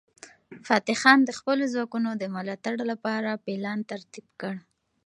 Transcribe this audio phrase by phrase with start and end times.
[0.67, 4.55] فتح خان د خپلو ځواکونو د ملاتړ لپاره پلان ترتیب کړ.